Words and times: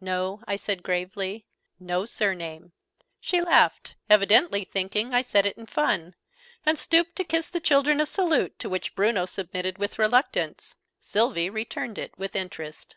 "No," 0.00 0.42
I 0.48 0.56
said 0.56 0.82
gravely. 0.82 1.44
"No 1.78 2.06
surname." 2.06 2.72
She 3.20 3.42
laughed, 3.42 3.94
evidently 4.08 4.64
thinking 4.64 5.12
I 5.12 5.20
said 5.20 5.44
it 5.44 5.58
in 5.58 5.66
fun; 5.66 6.14
and 6.64 6.78
stooped 6.78 7.14
to 7.16 7.24
kiss 7.24 7.50
the 7.50 7.60
children 7.60 8.00
a 8.00 8.06
salute 8.06 8.58
to 8.60 8.70
which 8.70 8.94
Bruno 8.94 9.26
submitted 9.26 9.76
with 9.76 9.98
reluctance: 9.98 10.76
Sylvie 10.98 11.50
returned 11.50 11.98
it 11.98 12.16
with 12.18 12.34
interest. 12.34 12.96